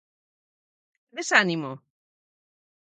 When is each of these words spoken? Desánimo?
Desánimo? 1.17 1.71